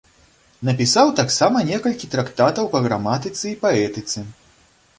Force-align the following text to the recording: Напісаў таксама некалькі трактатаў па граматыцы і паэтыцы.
Напісаў 0.67 1.11
таксама 1.19 1.61
некалькі 1.67 2.09
трактатаў 2.15 2.71
па 2.73 2.81
граматыцы 2.89 3.45
і 3.53 3.55
паэтыцы. 3.67 4.27